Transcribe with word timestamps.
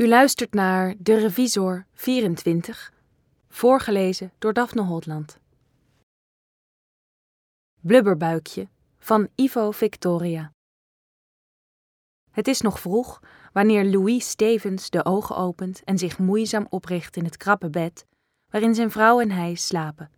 U 0.00 0.08
luistert 0.08 0.54
naar 0.54 0.94
De 0.98 1.18
Revisor 1.18 1.86
24, 1.92 2.92
voorgelezen 3.48 4.32
door 4.38 4.52
Daphne 4.52 4.82
Holtland. 4.82 5.38
Blubberbuikje 7.80 8.68
van 8.98 9.28
Ivo 9.34 9.70
Victoria. 9.70 10.52
Het 12.30 12.48
is 12.48 12.60
nog 12.60 12.80
vroeg 12.80 13.22
wanneer 13.52 13.84
Louis 13.84 14.28
Stevens 14.28 14.90
de 14.90 15.04
ogen 15.04 15.36
opent 15.36 15.84
en 15.84 15.98
zich 15.98 16.18
moeizaam 16.18 16.66
opricht 16.68 17.16
in 17.16 17.24
het 17.24 17.36
krappe 17.36 17.70
bed 17.70 18.06
waarin 18.50 18.74
zijn 18.74 18.90
vrouw 18.90 19.20
en 19.20 19.30
hij 19.30 19.54
slapen. 19.54 20.10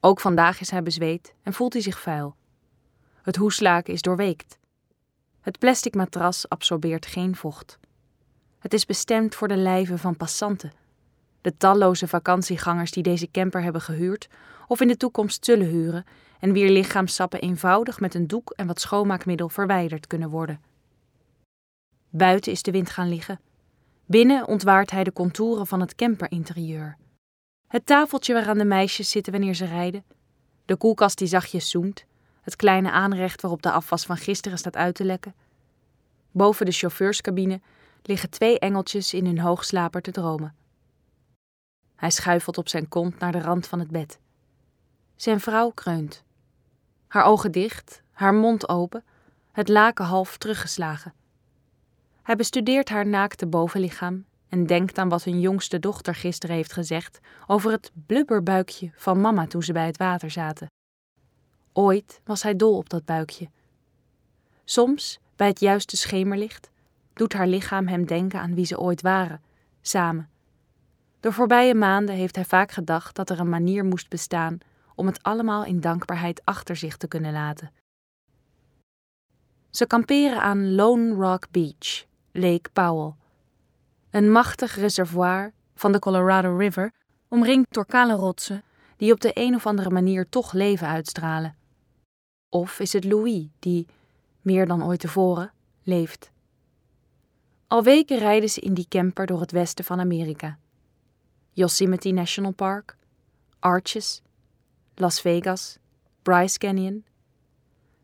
Ook 0.00 0.20
vandaag 0.20 0.60
is 0.60 0.70
hij 0.70 0.82
bezweet 0.82 1.34
en 1.42 1.52
voelt 1.52 1.72
hij 1.72 1.82
zich 1.82 2.00
vuil. 2.00 2.36
Het 3.22 3.36
hoeslaken 3.36 3.92
is 3.92 4.02
doorweekt. 4.02 4.58
Het 5.40 5.58
plastic 5.58 5.94
matras 5.94 6.48
absorbeert 6.48 7.06
geen 7.06 7.36
vocht. 7.36 7.80
Het 8.62 8.72
is 8.72 8.86
bestemd 8.86 9.34
voor 9.34 9.48
de 9.48 9.56
lijven 9.56 9.98
van 9.98 10.16
passanten. 10.16 10.72
De 11.40 11.56
talloze 11.56 12.08
vakantiegangers 12.08 12.90
die 12.90 13.02
deze 13.02 13.30
camper 13.30 13.62
hebben 13.62 13.80
gehuurd 13.80 14.28
of 14.68 14.80
in 14.80 14.88
de 14.88 14.96
toekomst 14.96 15.44
zullen 15.44 15.66
huren 15.66 16.04
en 16.40 16.52
wier 16.52 16.70
lichaamsappen 16.70 17.40
eenvoudig 17.40 18.00
met 18.00 18.14
een 18.14 18.26
doek 18.26 18.52
en 18.56 18.66
wat 18.66 18.80
schoonmaakmiddel 18.80 19.48
verwijderd 19.48 20.06
kunnen 20.06 20.30
worden. 20.30 20.60
Buiten 22.10 22.52
is 22.52 22.62
de 22.62 22.70
wind 22.70 22.90
gaan 22.90 23.08
liggen. 23.08 23.40
Binnen 24.06 24.46
ontwaart 24.46 24.90
hij 24.90 25.04
de 25.04 25.12
contouren 25.12 25.66
van 25.66 25.80
het 25.80 25.94
camperinterieur. 25.94 26.96
Het 27.68 27.86
tafeltje 27.86 28.34
waaraan 28.34 28.58
de 28.58 28.64
meisjes 28.64 29.10
zitten 29.10 29.32
wanneer 29.32 29.54
ze 29.54 29.64
rijden, 29.64 30.04
de 30.64 30.76
koelkast 30.76 31.18
die 31.18 31.28
zachtjes 31.28 31.70
zoemt, 31.70 32.04
het 32.42 32.56
kleine 32.56 32.90
aanrecht 32.90 33.40
waarop 33.40 33.62
de 33.62 33.70
afwas 33.70 34.04
van 34.04 34.16
gisteren 34.16 34.58
staat 34.58 34.76
uit 34.76 34.94
te 34.94 35.04
lekken. 35.04 35.34
Boven 36.30 36.66
de 36.66 36.72
chauffeurscabine 36.72 37.60
liggen 38.02 38.30
twee 38.30 38.58
engeltjes 38.58 39.14
in 39.14 39.26
hun 39.26 39.38
hoogslaper 39.38 40.02
te 40.02 40.10
dromen. 40.10 40.54
Hij 41.96 42.10
schuifelt 42.10 42.58
op 42.58 42.68
zijn 42.68 42.88
kont 42.88 43.18
naar 43.18 43.32
de 43.32 43.40
rand 43.40 43.66
van 43.66 43.78
het 43.78 43.90
bed. 43.90 44.18
Zijn 45.16 45.40
vrouw 45.40 45.70
kreunt. 45.70 46.24
Haar 47.08 47.24
ogen 47.24 47.52
dicht, 47.52 48.02
haar 48.12 48.34
mond 48.34 48.68
open, 48.68 49.04
het 49.52 49.68
laken 49.68 50.04
half 50.04 50.38
teruggeslagen. 50.38 51.14
Hij 52.22 52.36
bestudeert 52.36 52.88
haar 52.88 53.06
naakte 53.06 53.46
bovenlichaam 53.46 54.24
en 54.48 54.66
denkt 54.66 54.98
aan 54.98 55.08
wat 55.08 55.24
hun 55.24 55.40
jongste 55.40 55.78
dochter 55.78 56.14
gisteren 56.14 56.56
heeft 56.56 56.72
gezegd 56.72 57.20
over 57.46 57.70
het 57.70 57.90
blubberbuikje 58.06 58.90
van 58.94 59.20
mama 59.20 59.46
toen 59.46 59.62
ze 59.62 59.72
bij 59.72 59.86
het 59.86 59.96
water 59.96 60.30
zaten. 60.30 60.70
Ooit 61.72 62.20
was 62.24 62.42
hij 62.42 62.56
dol 62.56 62.76
op 62.76 62.88
dat 62.88 63.04
buikje. 63.04 63.48
Soms, 64.64 65.18
bij 65.36 65.46
het 65.46 65.60
juiste 65.60 65.96
schemerlicht, 65.96 66.70
doet 67.14 67.32
haar 67.32 67.46
lichaam 67.46 67.86
hem 67.86 68.06
denken 68.06 68.40
aan 68.40 68.54
wie 68.54 68.64
ze 68.64 68.78
ooit 68.78 69.02
waren, 69.02 69.42
samen. 69.80 70.28
De 71.20 71.32
voorbije 71.32 71.74
maanden 71.74 72.14
heeft 72.14 72.34
hij 72.34 72.44
vaak 72.44 72.72
gedacht 72.72 73.16
dat 73.16 73.30
er 73.30 73.40
een 73.40 73.48
manier 73.48 73.84
moest 73.84 74.08
bestaan 74.08 74.58
om 74.94 75.06
het 75.06 75.22
allemaal 75.22 75.64
in 75.64 75.80
dankbaarheid 75.80 76.40
achter 76.44 76.76
zich 76.76 76.96
te 76.96 77.08
kunnen 77.08 77.32
laten. 77.32 77.70
Ze 79.70 79.86
kamperen 79.86 80.40
aan 80.40 80.74
Lone 80.74 81.14
Rock 81.14 81.46
Beach, 81.50 82.04
Lake 82.32 82.70
Powell. 82.72 83.14
Een 84.10 84.32
machtig 84.32 84.76
reservoir 84.76 85.52
van 85.74 85.92
de 85.92 85.98
Colorado 85.98 86.56
River, 86.56 86.92
omringd 87.28 87.74
door 87.74 87.86
kale 87.86 88.14
rotsen 88.14 88.62
die 88.96 89.12
op 89.12 89.20
de 89.20 89.30
een 89.34 89.54
of 89.54 89.66
andere 89.66 89.90
manier 89.90 90.28
toch 90.28 90.52
leven 90.52 90.86
uitstralen. 90.86 91.56
Of 92.48 92.80
is 92.80 92.92
het 92.92 93.04
Louis 93.04 93.46
die, 93.58 93.86
meer 94.40 94.66
dan 94.66 94.84
ooit 94.84 95.00
tevoren, 95.00 95.52
leeft? 95.82 96.31
Al 97.72 97.82
weken 97.82 98.18
rijden 98.18 98.48
ze 98.48 98.60
in 98.60 98.74
die 98.74 98.86
camper 98.88 99.26
door 99.26 99.40
het 99.40 99.50
westen 99.50 99.84
van 99.84 100.00
Amerika. 100.00 100.58
Yosemite 101.50 102.10
National 102.10 102.52
Park, 102.52 102.96
Arches, 103.58 104.22
Las 104.94 105.20
Vegas, 105.20 105.78
Bryce 106.22 106.58
Canyon. 106.58 107.04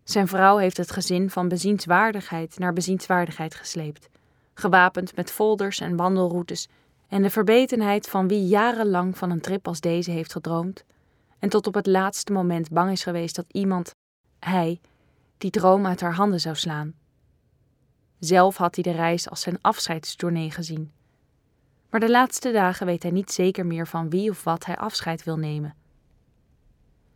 Zijn 0.05 0.28
vrouw 0.28 0.57
heeft 0.57 0.77
het 0.77 0.91
gezin 0.91 1.31
van 1.31 1.49
bezienswaardigheid 1.49 2.59
naar 2.59 2.73
bezienswaardigheid 2.73 3.55
gesleept, 3.55 4.09
gewapend 4.55 5.17
met 5.17 5.31
folders 5.31 5.81
en 5.81 5.97
wandelroutes 5.97 6.69
en 7.09 7.23
de 7.23 7.31
verbetenheid 7.31 8.09
van 8.09 8.28
wie 8.28 8.47
jarenlang 8.47 9.19
van 9.19 9.31
een 9.31 9.41
trip 9.41 9.67
als 9.67 9.81
deze 9.81 10.11
heeft 10.11 10.33
gedroomd 10.33 10.84
en 11.39 11.49
tot 11.49 11.67
op 11.67 11.75
het 11.75 11.87
laatste 11.87 12.33
moment 12.33 12.71
bang 12.71 12.91
is 12.91 13.03
geweest 13.03 13.37
dat 13.37 13.47
iemand, 13.49 13.95
hij, 14.39 14.81
die 15.39 15.51
droom 15.51 15.87
uit 15.87 16.01
haar 16.01 16.15
handen 16.15 16.41
zou 16.41 16.57
slaan. 16.57 16.95
Zelf 18.19 18.56
had 18.56 18.75
hij 18.75 18.84
de 18.84 18.99
reis 18.99 19.31
als 19.31 19.41
zijn 19.41 19.59
afscheidstournee 19.61 20.51
gezien. 20.51 20.93
Maar 21.91 22.01
de 22.01 22.11
laatste 22.11 22.53
dagen 22.53 22.87
weet 22.87 23.03
hij 23.03 23.12
niet 23.12 23.31
zeker 23.31 23.67
meer 23.67 23.87
van 23.87 24.11
wie 24.11 24.31
of 24.31 24.45
wat 24.45 24.65
hij 24.65 24.77
afscheid 24.77 25.25
wil 25.25 25.37
nemen. 25.37 25.75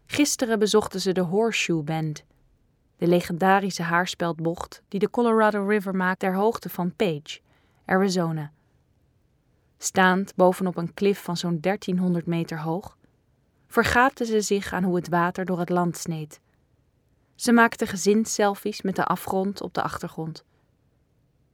Gisteren 0.07 0.59
bezochten 0.59 1.01
ze 1.01 1.13
de 1.13 1.21
Horseshoe 1.21 1.83
Bend, 1.83 2.25
de 2.97 3.07
legendarische 3.07 3.83
haarspeldbocht 3.83 4.83
die 4.89 5.01
de 5.01 5.11
Colorado 5.11 5.67
River 5.67 5.95
maakt 5.95 6.19
ter 6.19 6.35
hoogte 6.35 6.69
van 6.69 6.95
Page, 6.97 7.41
Arizona. 7.85 8.53
Staand 9.79 10.35
bovenop 10.35 10.77
een 10.77 10.95
klif 10.95 11.23
van 11.23 11.37
zo'n 11.37 11.61
1300 11.61 12.27
meter 12.27 12.61
hoog, 12.61 12.97
vergaapten 13.67 14.27
ze 14.27 14.41
zich 14.41 14.73
aan 14.73 14.85
hoe 14.85 14.97
het 14.97 15.09
water 15.09 15.45
door 15.45 15.59
het 15.59 15.69
land 15.69 15.97
sneed. 15.97 16.41
Ze 17.35 17.53
maakten 17.53 17.87
gezinsselfies 17.87 18.83
met 18.83 18.97
de 18.97 19.05
afgrond 19.05 19.61
op 19.61 19.75
de 19.75 19.83
achtergrond. 19.83 20.45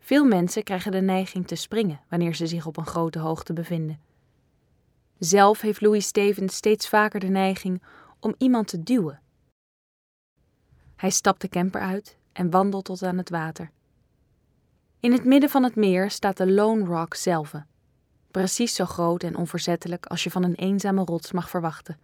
Veel 0.09 0.25
mensen 0.25 0.63
krijgen 0.63 0.93
de 0.93 1.01
neiging 1.01 1.47
te 1.47 1.55
springen 1.55 2.01
wanneer 2.09 2.35
ze 2.35 2.47
zich 2.47 2.67
op 2.67 2.77
een 2.77 2.87
grote 2.87 3.19
hoogte 3.19 3.53
bevinden. 3.53 4.01
Zelf 5.19 5.61
heeft 5.61 5.81
Louis 5.81 6.07
Stevens 6.07 6.57
steeds 6.57 6.89
vaker 6.89 7.21
de 7.21 7.29
neiging 7.29 7.83
om 8.21 8.35
iemand 8.39 8.69
te 8.69 8.83
duwen. 8.83 9.21
Hij 10.97 11.11
stapt 11.11 11.41
de 11.41 11.49
camper 11.49 11.81
uit 11.81 12.17
en 12.33 12.51
wandelt 12.51 12.85
tot 12.85 13.03
aan 13.03 13.19
het 13.19 13.31
water. 13.31 13.71
In 15.01 15.13
het 15.13 15.25
midden 15.25 15.51
van 15.51 15.63
het 15.63 15.77
meer 15.77 16.11
staat 16.11 16.37
de 16.37 16.53
Lone 16.53 16.85
Rock 16.85 17.15
zelf, 17.15 17.55
precies 18.31 18.75
zo 18.75 18.85
groot 18.85 19.23
en 19.23 19.37
onverzettelijk 19.37 20.07
als 20.07 20.25
je 20.25 20.31
van 20.31 20.43
een 20.43 20.55
eenzame 20.55 21.05
rots 21.05 21.33
mag 21.33 21.51
verwachten. 21.51 21.99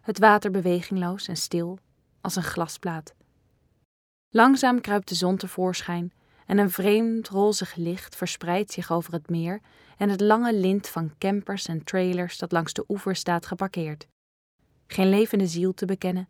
Het 0.00 0.18
water 0.18 0.50
bewegingloos 0.50 1.28
en 1.28 1.36
stil 1.36 1.78
als 2.20 2.36
een 2.36 2.42
glasplaat. 2.42 3.14
Langzaam 4.30 4.80
kruipt 4.80 5.08
de 5.08 5.14
zon 5.14 5.36
tevoorschijn 5.36 6.12
en 6.46 6.58
een 6.58 6.70
vreemd 6.70 7.28
rozig 7.28 7.74
licht 7.74 8.16
verspreidt 8.16 8.72
zich 8.72 8.92
over 8.92 9.12
het 9.12 9.28
meer 9.28 9.60
en 9.96 10.08
het 10.08 10.20
lange 10.20 10.54
lint 10.54 10.88
van 10.88 11.14
campers 11.18 11.66
en 11.66 11.84
trailers 11.84 12.38
dat 12.38 12.52
langs 12.52 12.72
de 12.72 12.84
oever 12.88 13.16
staat 13.16 13.46
geparkeerd. 13.46 14.08
Geen 14.86 15.08
levende 15.08 15.46
ziel 15.46 15.74
te 15.74 15.86
bekennen, 15.86 16.28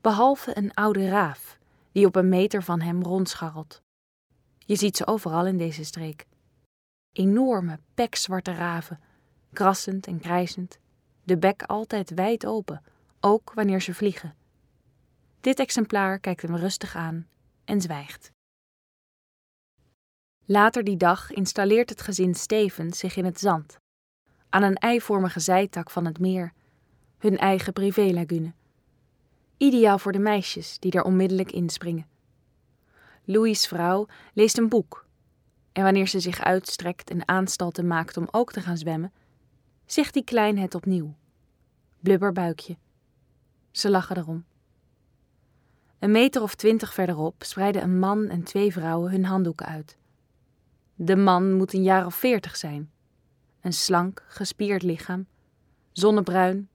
behalve 0.00 0.56
een 0.56 0.74
oude 0.74 1.08
raaf 1.08 1.58
die 1.92 2.06
op 2.06 2.16
een 2.16 2.28
meter 2.28 2.62
van 2.62 2.80
hem 2.80 3.02
rondscharrelt. 3.02 3.82
Je 4.58 4.76
ziet 4.76 4.96
ze 4.96 5.06
overal 5.06 5.46
in 5.46 5.56
deze 5.56 5.84
streek. 5.84 6.26
Enorme, 7.12 7.78
pekzwarte 7.94 8.52
raven, 8.52 9.00
krassend 9.52 10.06
en 10.06 10.20
krijzend, 10.20 10.78
de 11.24 11.38
bek 11.38 11.62
altijd 11.62 12.14
wijd 12.14 12.46
open, 12.46 12.82
ook 13.20 13.52
wanneer 13.54 13.82
ze 13.82 13.94
vliegen. 13.94 14.34
Dit 15.40 15.58
exemplaar 15.58 16.18
kijkt 16.18 16.42
hem 16.42 16.56
rustig 16.56 16.96
aan 16.96 17.26
en 17.64 17.80
zwijgt. 17.80 18.32
Later 20.52 20.84
die 20.84 20.96
dag 20.96 21.30
installeert 21.30 21.90
het 21.90 22.00
gezin 22.00 22.34
Stevens 22.34 22.98
zich 22.98 23.16
in 23.16 23.24
het 23.24 23.40
zand, 23.40 23.78
aan 24.48 24.62
een 24.62 24.74
eivormige 24.74 25.40
zijtak 25.40 25.90
van 25.90 26.04
het 26.04 26.18
meer, 26.18 26.52
hun 27.18 27.38
eigen 27.38 27.72
privélagune. 27.72 28.52
Ideaal 29.56 29.98
voor 29.98 30.12
de 30.12 30.18
meisjes 30.18 30.78
die 30.78 30.92
er 30.92 31.02
onmiddellijk 31.02 31.52
inspringen. 31.52 32.06
Louis' 33.24 33.66
vrouw 33.66 34.06
leest 34.34 34.58
een 34.58 34.68
boek 34.68 35.06
en 35.72 35.82
wanneer 35.82 36.08
ze 36.08 36.20
zich 36.20 36.40
uitstrekt 36.40 37.10
en 37.10 37.28
aanstalten 37.28 37.86
maakt 37.86 38.16
om 38.16 38.28
ook 38.30 38.52
te 38.52 38.60
gaan 38.60 38.76
zwemmen, 38.76 39.12
zegt 39.86 40.14
die 40.14 40.24
klein 40.24 40.58
het 40.58 40.74
opnieuw. 40.74 41.14
Blubberbuikje. 42.00 42.76
Ze 43.70 43.90
lachen 43.90 44.16
erom. 44.16 44.44
Een 45.98 46.10
meter 46.10 46.42
of 46.42 46.54
twintig 46.54 46.94
verderop 46.94 47.42
spreiden 47.42 47.82
een 47.82 47.98
man 47.98 48.28
en 48.28 48.42
twee 48.42 48.72
vrouwen 48.72 49.10
hun 49.10 49.24
handdoeken 49.24 49.66
uit. 49.66 49.98
De 51.02 51.16
man 51.16 51.52
moet 51.52 51.72
een 51.72 51.82
jaar 51.82 52.06
of 52.06 52.14
veertig 52.14 52.56
zijn. 52.56 52.90
Een 53.60 53.72
slank, 53.72 54.24
gespierd 54.28 54.82
lichaam, 54.82 55.26
zonnebruin. 55.92 56.68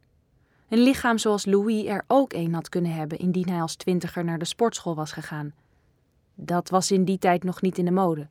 Een 0.70 0.80
lichaam 0.80 1.18
zoals 1.18 1.46
Louis 1.46 1.86
er 1.86 2.04
ook 2.08 2.34
een 2.34 2.54
had 2.54 2.70
kunnen 2.70 2.94
hebben 2.94 3.18
indien 3.18 3.50
hij 3.50 3.62
als 3.62 3.76
twintiger 3.76 4.24
naar 4.24 4.38
de 4.38 4.46
sportschool 4.46 4.96
was 4.96 5.12
gegaan. 5.12 5.54
Dat 6.36 6.70
was 6.70 6.92
in 6.92 7.06
die 7.06 7.18
tijd 7.18 7.44
nog 7.44 7.62
niet 7.62 7.78
in 7.78 7.86
de 7.86 7.92
mode. 7.92 8.28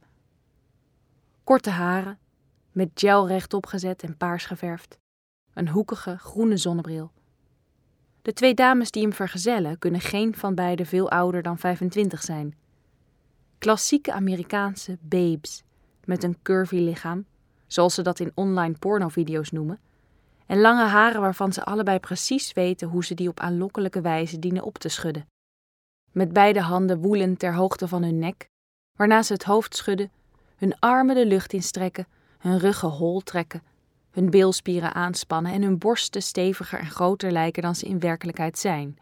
Korte 1.45 1.71
haren, 1.71 2.19
met 2.73 2.91
gel 2.95 3.29
rechtop 3.29 3.67
gezet 3.67 4.03
en 4.03 4.17
paars 4.17 4.45
geverfd. 4.47 4.99
Een 5.53 5.69
hoekige, 5.69 6.19
groene 6.19 6.57
zonnebril. 6.57 7.11
De 8.23 8.33
twee 8.33 8.55
dames 8.55 8.91
die 8.91 9.03
hem 9.03 9.13
vergezellen 9.13 9.79
kunnen 9.79 10.01
geen 10.01 10.35
van 10.35 10.55
beiden 10.55 10.87
veel 10.87 11.11
ouder 11.11 11.43
dan 11.43 11.59
25 11.59 12.23
zijn. 12.23 12.57
Klassieke 13.59 14.13
Amerikaanse 14.13 14.99
babes 15.01 15.65
met 16.07 16.23
een 16.23 16.39
curvy 16.43 16.77
lichaam, 16.77 17.27
zoals 17.67 17.95
ze 17.95 18.03
dat 18.03 18.21
in 18.21 18.33
online 18.35 18.75
pornovideo's 18.79 19.51
noemen, 19.51 19.81
en 20.47 20.61
lange 20.61 20.85
haren 20.85 21.21
waarvan 21.21 21.53
ze 21.53 21.65
allebei 21.65 21.99
precies 21.99 22.53
weten 22.53 22.89
hoe 22.89 23.05
ze 23.05 23.15
die 23.15 23.29
op 23.29 23.41
aanlokkelijke 23.41 24.01
wijze 24.01 24.39
dienen 24.39 24.63
op 24.63 24.79
te 24.79 24.89
schudden. 24.89 25.27
Met 26.13 26.33
beide 26.33 26.61
handen 26.61 26.99
woelend 26.99 27.39
ter 27.39 27.55
hoogte 27.55 27.89
van 27.89 28.03
hun 28.03 28.19
nek, 28.19 28.49
waarna 28.97 29.23
ze 29.23 29.33
het 29.33 29.45
hoofd 29.45 29.77
schudden, 29.77 30.11
hun 30.57 30.79
armen 30.79 31.15
de 31.15 31.27
lucht 31.27 31.53
instrekken, 31.53 32.07
hun 32.39 32.59
ruggen 32.59 32.89
hol 32.89 33.21
trekken, 33.21 33.63
hun 34.11 34.31
beelspieren 34.31 34.95
aanspannen 34.95 35.53
en 35.53 35.63
hun 35.63 35.79
borsten 35.79 36.23
steviger 36.23 36.79
en 36.79 36.91
groter 36.91 37.31
lijken 37.33 37.63
dan 37.63 37.75
ze 37.75 37.87
in 37.87 37.99
werkelijkheid 37.99 38.59
zijn. 38.59 38.99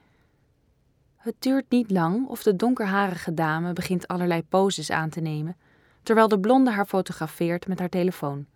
Het 1.16 1.34
duurt 1.38 1.70
niet 1.70 1.90
lang 1.90 2.28
of 2.28 2.42
de 2.42 2.56
donkerharige 2.56 3.34
dame 3.34 3.72
begint 3.72 4.08
allerlei 4.08 4.42
poses 4.42 4.90
aan 4.90 5.10
te 5.10 5.20
nemen, 5.20 5.56
terwijl 6.02 6.28
de 6.28 6.40
blonde 6.40 6.70
haar 6.70 6.86
fotografeert 6.86 7.66
met 7.66 7.78
haar 7.78 7.88
telefoon. 7.88 8.46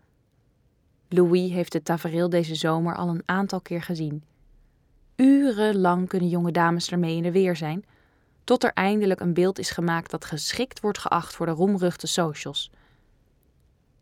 Louis 1.09 1.51
heeft 1.51 1.73
het 1.73 1.85
tafereel 1.85 2.29
deze 2.29 2.55
zomer 2.55 2.97
al 2.97 3.09
een 3.09 3.23
aantal 3.25 3.61
keer 3.61 3.83
gezien. 3.83 4.25
Urenlang 5.17 6.09
kunnen 6.09 6.29
jonge 6.29 6.53
dames 6.53 6.91
ermee 6.91 7.17
in 7.17 7.23
de 7.23 7.33
weer 7.33 7.57
zijn, 7.57 7.85
tot 8.45 8.65
er 8.65 8.73
eindelijk 8.73 9.21
een 9.21 9.35
beeld 9.35 9.59
is 9.59 9.71
gemaakt 9.71 10.11
dat 10.11 10.25
geschikt 10.25 10.81
wordt 10.81 10.99
geacht 10.99 11.35
voor 11.35 11.47
de 11.47 11.53
roemruchte 11.53 12.07
socials. 12.07 12.71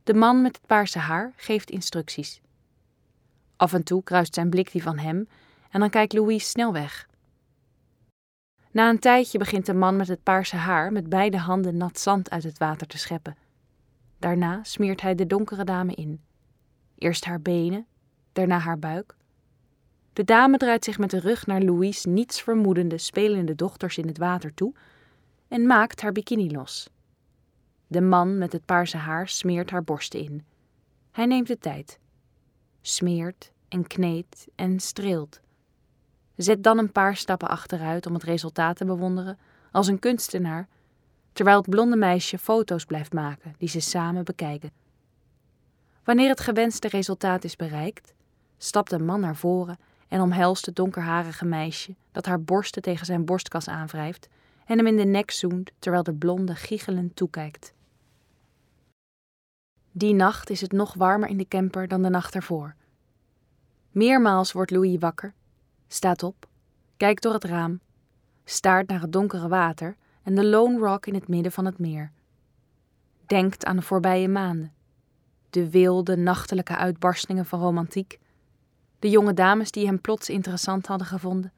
De 0.04 0.14
man 0.14 0.42
met 0.42 0.56
het 0.56 0.66
paarse 0.66 0.98
haar 0.98 1.32
geeft 1.36 1.70
instructies. 1.70 2.40
Af 3.56 3.72
en 3.72 3.82
toe 3.82 4.02
kruist 4.02 4.34
zijn 4.34 4.50
blik 4.50 4.72
die 4.72 4.82
van 4.82 4.98
hem 4.98 5.28
en 5.70 5.80
dan 5.80 5.90
kijkt 5.90 6.12
Louis 6.12 6.50
snel 6.50 6.72
weg. 6.72 7.08
Na 8.74 8.88
een 8.88 8.98
tijdje 8.98 9.38
begint 9.38 9.66
de 9.66 9.74
man 9.74 9.96
met 9.96 10.08
het 10.08 10.22
paarse 10.22 10.56
haar 10.56 10.92
met 10.92 11.08
beide 11.08 11.38
handen 11.38 11.76
nat 11.76 11.98
zand 11.98 12.30
uit 12.30 12.42
het 12.42 12.58
water 12.58 12.86
te 12.86 12.98
scheppen. 12.98 13.36
Daarna 14.18 14.64
smeert 14.64 15.00
hij 15.00 15.14
de 15.14 15.26
donkere 15.26 15.64
dame 15.64 15.94
in. 15.94 16.20
Eerst 16.98 17.24
haar 17.24 17.40
benen, 17.40 17.86
daarna 18.32 18.58
haar 18.58 18.78
buik. 18.78 19.14
De 20.12 20.24
dame 20.24 20.56
draait 20.56 20.84
zich 20.84 20.98
met 20.98 21.10
de 21.10 21.18
rug 21.18 21.46
naar 21.46 21.60
Louise 21.62 22.08
niets 22.08 22.42
vermoedende 22.42 22.98
spelende 22.98 23.54
dochters 23.54 23.98
in 23.98 24.06
het 24.06 24.18
water 24.18 24.54
toe 24.54 24.74
en 25.48 25.66
maakt 25.66 26.00
haar 26.00 26.12
bikini 26.12 26.50
los. 26.50 26.90
De 27.86 28.00
man 28.00 28.38
met 28.38 28.52
het 28.52 28.64
paarse 28.64 28.96
haar 28.96 29.28
smeert 29.28 29.70
haar 29.70 29.84
borsten 29.84 30.20
in. 30.20 30.44
Hij 31.10 31.26
neemt 31.26 31.46
de 31.46 31.58
tijd. 31.58 31.98
Smeert 32.80 33.52
en 33.68 33.86
kneedt 33.86 34.46
en 34.54 34.80
streelt. 34.80 35.40
Zet 36.36 36.62
dan 36.62 36.78
een 36.78 36.92
paar 36.92 37.16
stappen 37.16 37.48
achteruit 37.48 38.06
om 38.06 38.14
het 38.14 38.22
resultaat 38.22 38.76
te 38.76 38.84
bewonderen, 38.84 39.38
als 39.72 39.86
een 39.86 39.98
kunstenaar, 39.98 40.68
terwijl 41.32 41.56
het 41.56 41.70
blonde 41.70 41.96
meisje 41.96 42.38
foto's 42.38 42.84
blijft 42.84 43.12
maken 43.12 43.54
die 43.58 43.68
ze 43.68 43.80
samen 43.80 44.24
bekijken. 44.24 44.70
Wanneer 46.04 46.28
het 46.28 46.40
gewenste 46.40 46.88
resultaat 46.88 47.44
is 47.44 47.56
bereikt, 47.56 48.14
stapt 48.58 48.90
de 48.90 48.98
man 48.98 49.20
naar 49.20 49.36
voren 49.36 49.78
en 50.08 50.20
omhelst 50.20 50.66
het 50.66 50.76
donkerharige 50.76 51.44
meisje 51.44 51.94
dat 52.12 52.26
haar 52.26 52.42
borsten 52.42 52.82
tegen 52.82 53.06
zijn 53.06 53.24
borstkas 53.24 53.68
aanwrijft 53.68 54.28
en 54.66 54.76
hem 54.76 54.86
in 54.86 54.96
de 54.96 55.04
nek 55.04 55.30
zoent 55.30 55.70
terwijl 55.78 56.02
de 56.02 56.14
blonde 56.14 56.54
giechelend 56.54 57.16
toekijkt. 57.16 57.72
Die 59.92 60.14
nacht 60.14 60.50
is 60.50 60.60
het 60.60 60.72
nog 60.72 60.94
warmer 60.94 61.28
in 61.28 61.36
de 61.36 61.48
camper 61.48 61.88
dan 61.88 62.02
de 62.02 62.08
nacht 62.08 62.34
ervoor. 62.34 62.74
Meermaals 63.90 64.52
wordt 64.52 64.70
Louis 64.70 64.98
wakker, 64.98 65.34
staat 65.94 66.22
op, 66.22 66.46
kijkt 66.96 67.22
door 67.22 67.32
het 67.32 67.44
raam, 67.44 67.80
staart 68.44 68.88
naar 68.88 69.00
het 69.00 69.12
donkere 69.12 69.48
water 69.48 69.96
en 70.22 70.34
de 70.34 70.44
Lone 70.44 70.78
Rock 70.78 71.06
in 71.06 71.14
het 71.14 71.28
midden 71.28 71.52
van 71.52 71.64
het 71.64 71.78
meer. 71.78 72.12
Denkt 73.26 73.64
aan 73.64 73.76
de 73.76 73.82
voorbije 73.82 74.28
maanden, 74.28 74.72
de 75.50 75.70
wilde, 75.70 76.16
nachtelijke 76.16 76.76
uitbarstingen 76.76 77.46
van 77.46 77.60
romantiek, 77.60 78.18
de 78.98 79.10
jonge 79.10 79.34
dames 79.34 79.70
die 79.70 79.86
hem 79.86 80.00
plots 80.00 80.28
interessant 80.28 80.86
hadden 80.86 81.06
gevonden, 81.06 81.52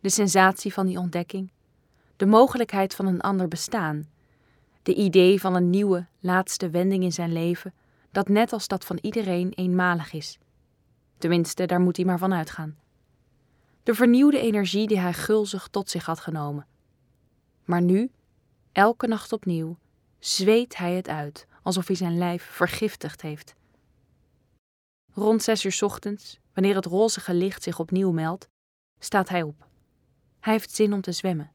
de 0.00 0.10
sensatie 0.10 0.72
van 0.72 0.86
die 0.86 0.98
ontdekking, 0.98 1.50
de 2.16 2.26
mogelijkheid 2.26 2.94
van 2.94 3.06
een 3.06 3.20
ander 3.20 3.48
bestaan, 3.48 4.08
de 4.82 4.94
idee 4.94 5.40
van 5.40 5.54
een 5.54 5.70
nieuwe, 5.70 6.06
laatste 6.20 6.70
wending 6.70 7.02
in 7.02 7.12
zijn 7.12 7.32
leven, 7.32 7.74
dat 8.10 8.28
net 8.28 8.52
als 8.52 8.68
dat 8.68 8.84
van 8.84 8.98
iedereen 9.00 9.52
eenmalig 9.52 10.12
is. 10.12 10.38
Tenminste, 11.18 11.66
daar 11.66 11.80
moet 11.80 11.96
hij 11.96 12.06
maar 12.06 12.18
van 12.18 12.34
uitgaan. 12.34 12.76
De 13.88 13.94
vernieuwde 13.94 14.40
energie 14.40 14.86
die 14.86 14.98
hij 14.98 15.12
gulzig 15.12 15.68
tot 15.68 15.90
zich 15.90 16.06
had 16.06 16.20
genomen. 16.20 16.66
Maar 17.64 17.82
nu, 17.82 18.10
elke 18.72 19.06
nacht 19.06 19.32
opnieuw, 19.32 19.78
zweet 20.18 20.76
hij 20.76 20.94
het 20.94 21.08
uit, 21.08 21.46
alsof 21.62 21.86
hij 21.86 21.96
zijn 21.96 22.18
lijf 22.18 22.42
vergiftigd 22.42 23.22
heeft. 23.22 23.54
Rond 25.12 25.42
zes 25.42 25.64
uur 25.64 25.78
ochtends, 25.80 26.38
wanneer 26.52 26.74
het 26.74 26.84
rozige 26.84 27.34
licht 27.34 27.62
zich 27.62 27.78
opnieuw 27.78 28.10
meldt, 28.10 28.48
staat 28.98 29.28
hij 29.28 29.42
op. 29.42 29.66
Hij 30.40 30.52
heeft 30.52 30.70
zin 30.70 30.92
om 30.92 31.00
te 31.00 31.12
zwemmen, 31.12 31.50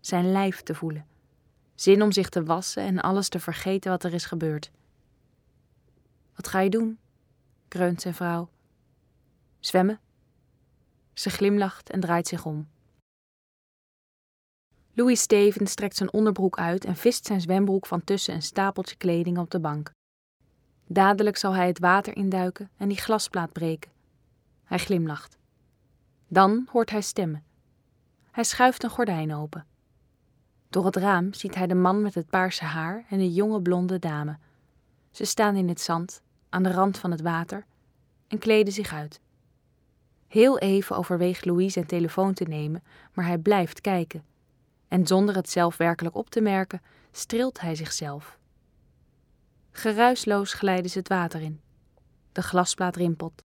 zijn 0.00 0.32
lijf 0.32 0.62
te 0.62 0.74
voelen, 0.74 1.06
zin 1.74 2.02
om 2.02 2.12
zich 2.12 2.28
te 2.28 2.44
wassen 2.44 2.82
en 2.82 3.00
alles 3.00 3.28
te 3.28 3.40
vergeten 3.40 3.90
wat 3.90 4.04
er 4.04 4.14
is 4.14 4.24
gebeurd. 4.24 4.70
Wat 6.34 6.48
ga 6.48 6.60
je 6.60 6.70
doen? 6.70 6.98
kreunt 7.68 8.00
zijn 8.00 8.14
vrouw. 8.14 8.48
Zwemmen. 9.60 10.00
Ze 11.14 11.30
glimlacht 11.30 11.90
en 11.90 12.00
draait 12.00 12.26
zich 12.26 12.44
om. 12.44 12.68
Louis 14.94 15.20
Stevens 15.20 15.74
trekt 15.74 15.96
zijn 15.96 16.12
onderbroek 16.12 16.58
uit 16.58 16.84
en 16.84 16.96
vist 16.96 17.26
zijn 17.26 17.40
zwembroek 17.40 17.86
van 17.86 18.04
tussen 18.04 18.34
een 18.34 18.42
stapeltje 18.42 18.96
kleding 18.96 19.38
op 19.38 19.50
de 19.50 19.60
bank. 19.60 19.90
Dadelijk 20.86 21.36
zal 21.36 21.54
hij 21.54 21.66
het 21.66 21.78
water 21.78 22.16
induiken 22.16 22.70
en 22.76 22.88
die 22.88 22.98
glasplaat 22.98 23.52
breken. 23.52 23.90
Hij 24.64 24.78
glimlacht. 24.78 25.38
Dan 26.28 26.68
hoort 26.70 26.90
hij 26.90 27.00
stemmen. 27.00 27.44
Hij 28.30 28.44
schuift 28.44 28.82
een 28.82 28.90
gordijn 28.90 29.34
open. 29.34 29.66
Door 30.68 30.84
het 30.84 30.96
raam 30.96 31.32
ziet 31.32 31.54
hij 31.54 31.66
de 31.66 31.74
man 31.74 32.02
met 32.02 32.14
het 32.14 32.30
paarse 32.30 32.64
haar 32.64 33.04
en 33.08 33.18
de 33.18 33.32
jonge 33.32 33.62
blonde 33.62 33.98
dame. 33.98 34.38
Ze 35.10 35.24
staan 35.24 35.56
in 35.56 35.68
het 35.68 35.80
zand, 35.80 36.22
aan 36.48 36.62
de 36.62 36.72
rand 36.72 36.98
van 36.98 37.10
het 37.10 37.20
water, 37.20 37.66
en 38.28 38.38
kleden 38.38 38.72
zich 38.72 38.92
uit. 38.92 39.20
Heel 40.32 40.58
even 40.58 40.96
overweegt 40.96 41.44
Louis 41.44 41.72
zijn 41.72 41.86
telefoon 41.86 42.34
te 42.34 42.44
nemen, 42.44 42.82
maar 43.12 43.26
hij 43.26 43.38
blijft 43.38 43.80
kijken. 43.80 44.24
En 44.88 45.06
zonder 45.06 45.34
het 45.34 45.50
zelf 45.50 45.76
werkelijk 45.76 46.14
op 46.14 46.30
te 46.30 46.40
merken, 46.40 46.82
streelt 47.10 47.60
hij 47.60 47.74
zichzelf. 47.74 48.38
Geruisloos 49.70 50.52
glijden 50.52 50.90
ze 50.90 50.98
het 50.98 51.08
water 51.08 51.40
in. 51.40 51.60
De 52.32 52.42
glasplaat 52.42 52.96
rimpelt. 52.96 53.42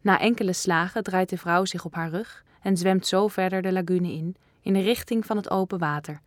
Na 0.00 0.20
enkele 0.20 0.52
slagen 0.52 1.02
draait 1.02 1.28
de 1.28 1.38
vrouw 1.38 1.64
zich 1.64 1.84
op 1.84 1.94
haar 1.94 2.10
rug 2.10 2.44
en 2.62 2.76
zwemt 2.76 3.06
zo 3.06 3.28
verder 3.28 3.62
de 3.62 3.72
lagune 3.72 4.12
in, 4.12 4.36
in 4.60 4.72
de 4.72 4.80
richting 4.80 5.26
van 5.26 5.36
het 5.36 5.50
open 5.50 5.78
water. 5.78 6.20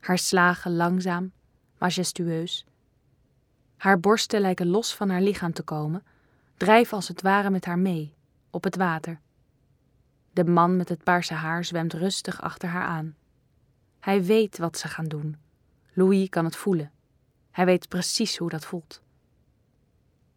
Haar 0.00 0.18
slagen 0.18 0.76
langzaam, 0.76 1.32
majestueus. 1.78 2.66
Haar 3.76 4.00
borsten 4.00 4.40
lijken 4.40 4.66
los 4.66 4.94
van 4.94 5.10
haar 5.10 5.22
lichaam 5.22 5.52
te 5.52 5.62
komen, 5.62 6.04
drijven 6.56 6.96
als 6.96 7.08
het 7.08 7.22
ware 7.22 7.50
met 7.50 7.64
haar 7.64 7.78
mee, 7.78 8.15
op 8.56 8.64
het 8.64 8.76
water. 8.76 9.20
De 10.32 10.44
man 10.44 10.76
met 10.76 10.88
het 10.88 11.02
paarse 11.02 11.34
haar 11.34 11.64
zwemt 11.64 11.92
rustig 11.92 12.40
achter 12.40 12.68
haar 12.68 12.84
aan. 12.86 13.16
Hij 14.00 14.24
weet 14.24 14.58
wat 14.58 14.78
ze 14.78 14.88
gaan 14.88 15.04
doen. 15.04 15.36
Louis 15.92 16.28
kan 16.28 16.44
het 16.44 16.56
voelen. 16.56 16.92
Hij 17.50 17.64
weet 17.64 17.88
precies 17.88 18.36
hoe 18.36 18.48
dat 18.48 18.64
voelt. 18.64 19.02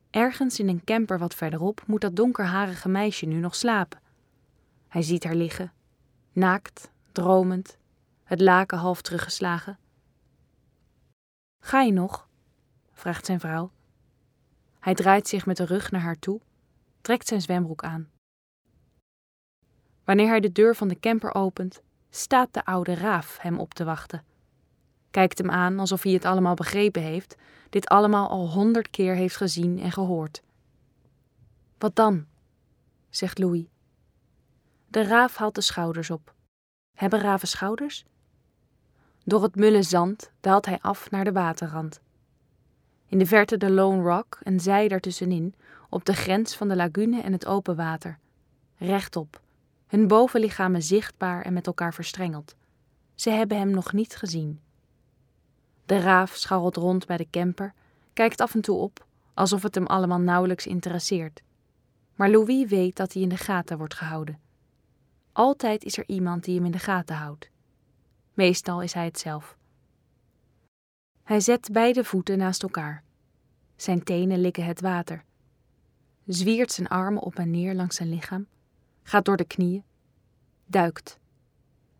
Ergens 0.09 0.59
in 0.59 0.67
een 0.67 0.83
camper 0.83 1.19
wat 1.19 1.35
verderop 1.35 1.83
moet 1.88 2.01
dat 2.01 2.15
donkerharige 2.15 2.89
meisje 2.89 3.25
nu 3.25 3.39
nog 3.39 3.55
slapen. 3.55 3.99
Hij 4.88 5.01
ziet 5.01 5.23
haar 5.23 5.35
liggen, 5.35 5.71
naakt, 6.31 6.91
dromend, 7.11 7.77
het 8.23 8.41
laken 8.41 8.77
half 8.77 9.01
teruggeslagen. 9.01 9.77
Ga 11.59 11.81
je 11.81 11.91
nog? 11.91 12.27
vraagt 12.91 13.25
zijn 13.25 13.39
vrouw. 13.39 13.71
Hij 14.79 14.93
draait 14.93 15.27
zich 15.27 15.45
met 15.45 15.57
de 15.57 15.65
rug 15.65 15.91
naar 15.91 16.01
haar 16.01 16.19
toe, 16.19 16.41
trekt 17.01 17.27
zijn 17.27 17.41
zwembroek 17.41 17.84
aan. 17.84 18.10
Wanneer 20.03 20.27
hij 20.27 20.39
de 20.39 20.51
deur 20.51 20.75
van 20.75 20.88
de 20.88 21.00
camper 21.00 21.36
opent, 21.36 21.82
staat 22.10 22.53
de 22.53 22.65
oude 22.65 22.94
raaf 22.94 23.38
hem 23.38 23.60
op 23.60 23.74
te 23.74 23.84
wachten. 23.84 24.24
Kijkt 25.12 25.38
hem 25.38 25.50
aan 25.50 25.79
alsof 25.79 26.03
hij 26.03 26.12
het 26.12 26.25
allemaal 26.25 26.53
begrepen 26.53 27.01
heeft, 27.01 27.36
dit 27.70 27.88
allemaal 27.88 28.29
al 28.29 28.51
honderd 28.51 28.89
keer 28.89 29.15
heeft 29.15 29.36
gezien 29.36 29.79
en 29.79 29.91
gehoord. 29.91 30.41
Wat 31.77 31.96
dan? 31.96 32.25
zegt 33.10 33.38
Louis. 33.38 33.65
De 34.88 35.03
raaf 35.03 35.36
haalt 35.36 35.56
de 35.56 35.62
schouders 35.62 36.10
op. 36.10 36.34
Hebben 36.98 37.20
raven 37.20 37.48
schouders? 37.48 38.06
Door 39.24 39.44
het 39.44 39.56
mulle 39.56 39.84
zand 39.84 40.32
daalt 40.39 40.65
hij 40.65 40.79
af 40.82 41.12
naar 41.12 41.24
de 41.24 41.32
waterrand. 41.32 42.01
In 43.06 43.18
de 43.18 43.25
verte 43.25 43.58
de 43.58 43.70
Lone 43.70 44.01
Rock 44.01 44.39
en 44.44 44.60
zij 44.60 44.88
daartussenin, 44.88 45.56
op 45.89 46.05
de 46.05 46.13
grens 46.13 46.55
van 46.55 46.67
de 46.67 46.75
lagune 46.75 47.22
en 47.22 47.31
het 47.31 47.46
open 47.46 47.75
water. 47.75 48.19
Rechtop, 48.77 49.41
hun 49.88 50.08
bovenlichamen 50.08 50.84
zichtbaar 50.84 51.41
en 51.41 51.53
met 51.53 51.67
elkaar 51.67 51.93
verstrengeld. 51.93 52.55
Ze 53.15 53.29
hebben 53.29 53.58
hem 53.58 53.69
nog 53.69 53.93
niet 53.93 54.15
gezien. 54.15 54.60
De 55.86 56.00
raaf 56.00 56.36
scharrelt 56.36 56.75
rond 56.75 57.05
bij 57.05 57.17
de 57.17 57.29
camper, 57.29 57.74
kijkt 58.13 58.41
af 58.41 58.53
en 58.53 58.62
toe 58.62 58.77
op, 58.77 59.05
alsof 59.34 59.63
het 59.63 59.75
hem 59.75 59.86
allemaal 59.86 60.19
nauwelijks 60.19 60.67
interesseert. 60.67 61.41
Maar 62.15 62.29
Louis 62.29 62.69
weet 62.69 62.96
dat 62.96 63.13
hij 63.13 63.22
in 63.22 63.29
de 63.29 63.38
gaten 63.38 63.77
wordt 63.77 63.93
gehouden. 63.93 64.39
Altijd 65.31 65.84
is 65.84 65.98
er 65.98 66.03
iemand 66.08 66.43
die 66.43 66.55
hem 66.55 66.65
in 66.65 66.72
de 66.72 66.79
gaten 66.79 67.15
houdt. 67.15 67.50
Meestal 68.34 68.81
is 68.81 68.93
hij 68.93 69.05
het 69.05 69.19
zelf. 69.19 69.58
Hij 71.24 71.39
zet 71.39 71.69
beide 71.72 72.03
voeten 72.03 72.38
naast 72.38 72.63
elkaar. 72.63 73.03
Zijn 73.75 74.03
tenen 74.03 74.41
likken 74.41 74.65
het 74.65 74.81
water. 74.81 75.24
Zwiert 76.29 76.71
zijn 76.71 76.88
armen 76.88 77.21
op 77.21 77.36
en 77.36 77.51
neer 77.51 77.74
langs 77.74 77.95
zijn 77.95 78.09
lichaam. 78.09 78.48
Gaat 79.03 79.25
door 79.25 79.38
de 79.38 79.45
knieën. 79.45 79.83
Duikt. 80.65 81.19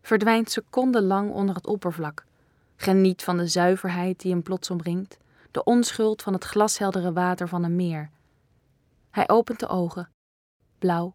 Verdwijnt 0.02 0.50
secondenlang 0.50 1.32
onder 1.32 1.54
het 1.54 1.66
oppervlak. 1.66 2.24
Geniet 2.76 3.22
van 3.24 3.36
de 3.36 3.46
zuiverheid 3.46 4.20
die 4.20 4.32
hem 4.32 4.42
plots 4.42 4.70
omringt. 4.70 5.18
De 5.50 5.64
onschuld 5.64 6.22
van 6.22 6.32
het 6.32 6.44
glasheldere 6.44 7.12
water 7.12 7.48
van 7.48 7.64
een 7.64 7.76
meer. 7.76 8.10
Hij 9.10 9.28
opent 9.28 9.60
de 9.60 9.68
ogen. 9.68 10.10
Blauw. 10.78 11.14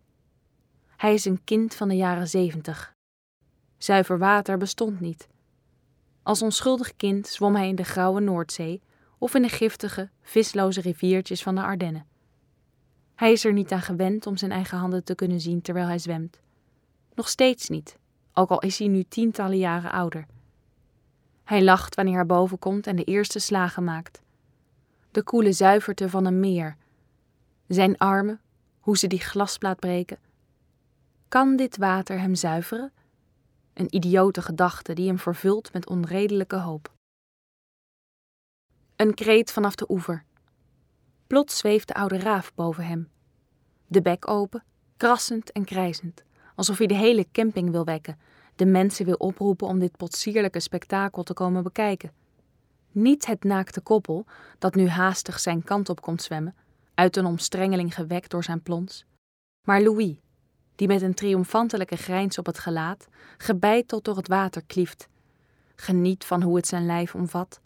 Hij 0.98 1.14
is 1.14 1.26
een 1.26 1.44
kind 1.44 1.76
van 1.76 1.88
de 1.88 1.96
jaren 1.96 2.28
zeventig. 2.28 2.96
Zuiver 3.78 4.18
water 4.18 4.58
bestond 4.58 5.00
niet. 5.00 5.28
Als 6.24 6.42
onschuldig 6.42 6.96
kind 6.96 7.28
zwom 7.28 7.56
hij 7.56 7.68
in 7.68 7.76
de 7.76 7.84
grauwe 7.84 8.20
Noordzee 8.20 8.82
of 9.18 9.36
in 9.36 9.42
de 9.42 9.50
giftige, 9.50 10.10
visloze 10.22 10.82
riviertjes 10.82 11.44
van 11.44 11.56
de 11.56 11.62
Ardennen. 11.62 12.14
Hij 13.16 13.32
is 13.32 13.46
er 13.46 13.54
niet 13.54 13.72
aan 13.72 13.82
gewend 13.82 14.28
om 14.28 14.38
zijn 14.38 14.52
eigen 14.52 14.78
handen 14.78 15.04
te 15.04 15.16
kunnen 15.16 15.42
zien 15.42 15.62
terwijl 15.62 15.88
hij 15.88 16.00
zwemt. 16.00 16.40
Nog 17.14 17.30
steeds 17.30 17.70
niet, 17.70 17.98
ook 18.34 18.50
al 18.50 18.60
is 18.60 18.80
hij 18.80 18.88
nu 18.88 19.04
tientallen 19.04 19.58
jaren 19.58 19.92
ouder. 19.92 20.26
Hij 21.44 21.64
lacht 21.64 21.96
wanneer 21.96 22.16
hij 22.16 22.26
boven 22.26 22.60
komt 22.60 22.88
en 22.88 22.96
de 22.96 23.04
eerste 23.04 23.40
slagen 23.40 23.84
maakt. 23.84 24.22
De 25.12 25.24
koele 25.24 25.52
zuiverte 25.52 26.10
van 26.10 26.26
een 26.26 26.40
meer. 26.40 26.78
Zijn 27.68 27.98
armen, 27.98 28.42
hoe 28.80 28.98
ze 28.98 29.08
die 29.08 29.20
glasplaat 29.20 29.80
breken. 29.80 30.18
Kan 31.28 31.56
dit 31.56 31.78
water 31.78 32.20
hem 32.20 32.36
zuiveren? 32.36 32.92
Een 33.74 33.96
idiote 33.96 34.42
gedachte 34.42 34.94
die 34.94 35.08
hem 35.08 35.20
vervult 35.20 35.74
met 35.74 35.88
onredelijke 35.88 36.56
hoop. 36.56 36.94
Een 38.96 39.14
kreet 39.14 39.52
vanaf 39.52 39.76
de 39.76 39.86
oever. 39.90 40.25
Plots 41.28 41.58
zweeft 41.58 41.88
de 41.88 41.94
oude 41.94 42.18
raaf 42.18 42.54
boven 42.56 42.86
hem. 42.86 43.10
De 43.88 44.02
bek 44.02 44.30
open, 44.30 44.64
krassend 44.98 45.52
en 45.52 45.66
krijzend, 45.66 46.24
alsof 46.56 46.78
hij 46.78 46.88
de 46.88 46.94
hele 46.94 47.28
camping 47.32 47.72
wil 47.72 47.86
wekken, 47.86 48.20
de 48.56 48.66
mensen 48.66 49.06
wil 49.06 49.16
oproepen 49.16 49.68
om 49.68 49.80
dit 49.80 49.98
potsierlijke 49.98 50.60
spektakel 50.60 51.24
te 51.24 51.34
komen 51.34 51.64
bekijken. 51.64 52.12
Niet 52.92 53.26
het 53.26 53.44
naakte 53.44 53.82
koppel, 53.82 54.26
dat 54.60 54.76
nu 54.76 54.88
haastig 54.88 55.40
zijn 55.40 55.64
kant 55.64 55.90
op 55.90 56.02
komt 56.02 56.22
zwemmen, 56.22 56.56
uit 56.94 57.18
een 57.18 57.26
omstrengeling 57.26 57.96
gewekt 57.96 58.32
door 58.32 58.44
zijn 58.44 58.62
plons, 58.62 59.06
maar 59.66 59.82
Louis, 59.82 60.16
die 60.76 60.88
met 60.88 61.02
een 61.02 61.14
triomfantelijke 61.14 61.96
grijns 61.96 62.38
op 62.38 62.46
het 62.46 62.60
gelaat, 62.60 63.08
gebeiteld 63.38 64.04
door 64.04 64.16
het 64.16 64.28
water 64.28 64.62
klieft. 64.68 65.08
Geniet 65.76 66.26
van 66.26 66.42
hoe 66.42 66.56
het 66.56 66.68
zijn 66.68 66.86
lijf 66.86 67.16
omvat, 67.16 67.60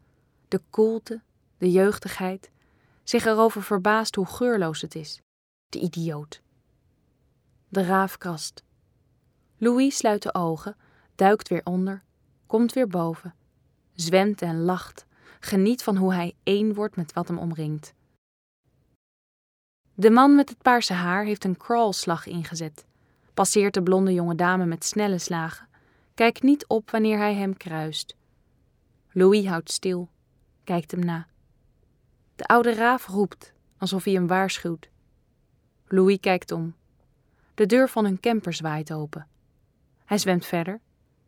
de 0.48 0.62
koelte, 0.70 1.22
de 1.58 1.72
jeugdigheid, 1.72 2.52
zich 3.10 3.26
erover 3.26 3.64
verbaast 3.64 4.16
hoe 4.16 4.26
geurloos 4.26 4.82
het 4.82 4.96
is. 4.96 5.22
De 5.70 5.80
idioot. 5.80 6.42
De 7.70 7.84
raaf 7.84 8.18
krast. 8.18 8.64
Louis 9.58 9.98
sluit 9.98 10.22
de 10.24 10.34
ogen, 10.34 10.76
duikt 11.16 11.48
weer 11.48 11.62
onder, 11.64 12.04
komt 12.48 12.74
weer 12.74 12.88
boven, 12.88 13.36
zwemt 13.94 14.42
en 14.42 14.62
lacht, 14.62 15.06
geniet 15.40 15.84
van 15.84 15.96
hoe 15.96 16.14
hij 16.14 16.36
één 16.44 16.74
wordt 16.74 16.96
met 16.96 17.14
wat 17.14 17.28
hem 17.28 17.38
omringt. 17.38 17.94
De 19.94 20.10
man 20.10 20.36
met 20.36 20.50
het 20.50 20.62
paarse 20.62 20.94
haar 20.94 21.24
heeft 21.24 21.44
een 21.44 21.58
crawlslag 21.58 22.26
ingezet, 22.26 22.86
passeert 23.34 23.74
de 23.74 23.84
blonde 23.84 24.14
jonge 24.14 24.36
dame 24.36 24.66
met 24.66 24.86
snelle 24.86 25.20
slagen, 25.20 25.68
kijkt 26.14 26.42
niet 26.42 26.68
op 26.68 26.92
wanneer 26.92 27.18
hij 27.18 27.34
hem 27.34 27.58
kruist. 27.58 28.16
Louis 29.12 29.46
houdt 29.46 29.72
stil, 29.72 30.10
kijkt 30.64 30.92
hem 30.92 31.06
na. 31.06 31.28
De 32.40 32.46
oude 32.46 32.74
raaf 32.74 33.08
roept, 33.08 33.54
alsof 33.78 34.04
hij 34.04 34.14
hem 34.14 34.28
waarschuwt. 34.28 34.90
Louis 35.88 36.20
kijkt 36.20 36.52
om. 36.52 36.76
De 37.54 37.66
deur 37.66 37.90
van 37.90 38.06
hun 38.06 38.20
camper 38.20 38.54
zwaait 38.54 38.94
open. 38.94 39.28
Hij 40.06 40.18
zwemt 40.18 40.46
verder. 40.46 40.80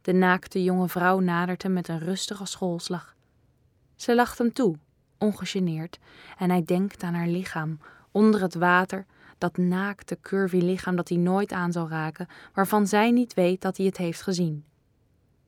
De 0.01 0.13
naakte 0.13 0.63
jonge 0.63 0.89
vrouw 0.89 1.19
nadert 1.19 1.63
hem 1.63 1.73
met 1.73 1.87
een 1.87 1.99
rustige 1.99 2.45
schoolslag. 2.45 3.15
Ze 3.95 4.15
lacht 4.15 4.37
hem 4.37 4.53
toe, 4.53 4.77
ongegeneerd, 5.17 5.99
en 6.37 6.49
hij 6.49 6.63
denkt 6.63 7.03
aan 7.03 7.13
haar 7.13 7.27
lichaam, 7.27 7.79
onder 8.11 8.41
het 8.41 8.55
water, 8.55 9.05
dat 9.37 9.57
naakte, 9.57 10.17
curvy 10.21 10.57
lichaam 10.57 10.95
dat 10.95 11.09
hij 11.09 11.17
nooit 11.17 11.51
aan 11.51 11.71
zal 11.71 11.89
raken, 11.89 12.27
waarvan 12.53 12.87
zij 12.87 13.11
niet 13.11 13.33
weet 13.33 13.61
dat 13.61 13.77
hij 13.77 13.85
het 13.85 13.97
heeft 13.97 14.21
gezien. 14.21 14.65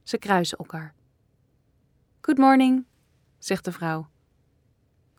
Ze 0.03 0.17
kruisen 0.17 0.58
elkaar. 0.58 0.93
Good 2.22 2.38
morning, 2.38 2.86
zegt 3.38 3.65
de 3.65 3.72
vrouw. 3.72 4.12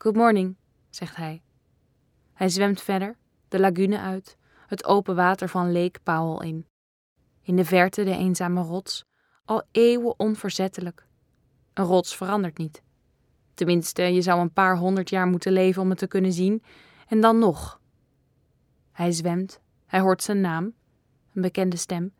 Good 0.05 0.15
morning, 0.15 0.55
zegt 0.89 1.15
hij. 1.15 1.41
Hij 2.33 2.49
zwemt 2.49 2.81
verder, 2.81 3.17
de 3.47 3.59
lagune 3.59 3.99
uit, 3.99 4.37
het 4.67 4.85
open 4.85 5.15
water 5.15 5.49
van 5.49 5.71
Lake 5.71 5.99
Powell 6.03 6.47
in. 6.47 6.67
In 7.41 7.55
de 7.55 7.65
verte 7.65 8.03
de 8.03 8.15
eenzame 8.15 8.61
rots, 8.61 9.05
al 9.45 9.63
eeuwen 9.71 10.19
onverzettelijk. 10.19 11.07
Een 11.73 11.85
rots 11.85 12.15
verandert 12.15 12.57
niet. 12.57 12.81
Tenminste, 13.53 14.01
je 14.01 14.21
zou 14.21 14.41
een 14.41 14.53
paar 14.53 14.77
honderd 14.77 15.09
jaar 15.09 15.27
moeten 15.27 15.51
leven 15.51 15.81
om 15.81 15.89
het 15.89 15.97
te 15.97 16.07
kunnen 16.07 16.33
zien, 16.33 16.63
en 17.07 17.21
dan 17.21 17.39
nog. 17.39 17.81
Hij 18.91 19.11
zwemt, 19.11 19.59
hij 19.85 19.99
hoort 19.99 20.23
zijn 20.23 20.41
naam, 20.41 20.73
een 21.33 21.41
bekende 21.41 21.77
stem, 21.77 22.13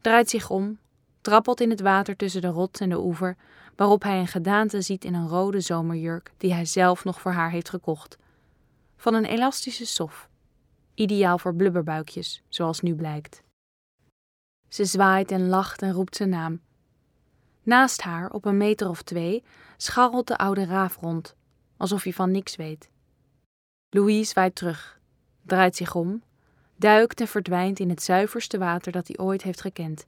draait 0.00 0.30
zich 0.30 0.50
om, 0.50 0.78
trappelt 1.20 1.60
in 1.60 1.70
het 1.70 1.80
water 1.80 2.16
tussen 2.16 2.40
de 2.40 2.48
rots 2.48 2.80
en 2.80 2.88
de 2.88 3.00
oever, 3.00 3.36
waarop 3.76 4.02
hij 4.02 4.18
een 4.18 4.26
gedaante 4.26 4.80
ziet 4.80 5.04
in 5.04 5.14
een 5.14 5.28
rode 5.28 5.60
zomerjurk 5.60 6.32
die 6.36 6.52
hij 6.52 6.64
zelf 6.64 7.04
nog 7.04 7.20
voor 7.20 7.32
haar 7.32 7.50
heeft 7.50 7.68
gekocht. 7.68 8.18
Van 8.96 9.14
een 9.14 9.24
elastische 9.24 9.86
stof, 9.86 10.28
ideaal 10.94 11.38
voor 11.38 11.54
blubberbuikjes, 11.54 12.42
zoals 12.48 12.80
nu 12.80 12.94
blijkt. 12.94 13.42
Ze 14.68 14.84
zwaait 14.84 15.30
en 15.30 15.48
lacht 15.48 15.82
en 15.82 15.92
roept 15.92 16.16
zijn 16.16 16.28
naam. 16.28 16.60
Naast 17.62 18.02
haar, 18.02 18.30
op 18.30 18.44
een 18.44 18.56
meter 18.56 18.88
of 18.88 19.02
twee, 19.02 19.44
scharrelt 19.76 20.26
de 20.26 20.38
oude 20.38 20.64
raaf 20.64 20.96
rond, 20.96 21.34
alsof 21.76 22.02
hij 22.02 22.12
van 22.12 22.30
niks 22.30 22.56
weet. 22.56 22.90
Louise 23.90 24.30
zwaait 24.30 24.54
terug, 24.54 25.00
draait 25.42 25.76
zich 25.76 25.94
om, 25.94 26.22
duikt 26.76 27.20
en 27.20 27.28
verdwijnt 27.28 27.78
in 27.78 27.88
het 27.88 28.02
zuiverste 28.02 28.58
water 28.58 28.92
dat 28.92 29.06
hij 29.06 29.18
ooit 29.18 29.42
heeft 29.42 29.60
gekend. 29.60 30.06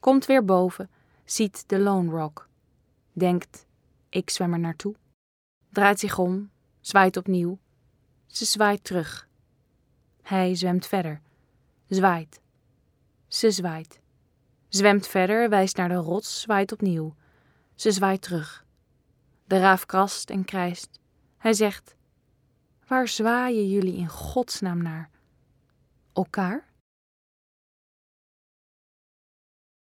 Komt 0.00 0.26
weer 0.26 0.44
boven, 0.44 0.90
ziet 1.24 1.64
de 1.68 1.78
Lone 1.78 2.10
Rock. 2.10 2.45
Denkt, 3.18 3.66
ik 4.08 4.30
zwem 4.30 4.52
er 4.52 4.58
naartoe. 4.58 4.94
Draait 5.70 5.98
zich 5.98 6.18
om, 6.18 6.50
zwaait 6.80 7.16
opnieuw. 7.16 7.58
Ze 8.26 8.44
zwaait 8.44 8.84
terug. 8.84 9.28
Hij 10.22 10.54
zwemt 10.54 10.86
verder, 10.86 11.20
zwaait. 11.88 12.40
Ze 13.26 13.50
zwaait. 13.50 14.00
Zwemt 14.68 15.06
verder, 15.06 15.48
wijst 15.48 15.76
naar 15.76 15.88
de 15.88 15.94
rots, 15.94 16.40
zwaait 16.40 16.72
opnieuw. 16.72 17.14
Ze 17.74 17.90
zwaait 17.90 18.22
terug. 18.22 18.64
De 19.44 19.58
raaf 19.58 19.86
krast 19.86 20.30
en 20.30 20.44
krijst. 20.44 21.00
Hij 21.36 21.52
zegt: 21.52 21.94
Waar 22.86 23.08
zwaaien 23.08 23.68
jullie 23.68 23.96
in 23.96 24.08
godsnaam 24.08 24.82
naar? 24.82 25.10
Elkaar? 26.12 26.68